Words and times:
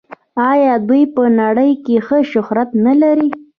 آیا 0.51 0.73
دوی 0.87 1.03
په 1.15 1.23
نړۍ 1.41 1.71
کې 1.83 1.95
ښه 2.05 2.17
شهرت 2.31 2.69
نلري؟ 2.85 3.29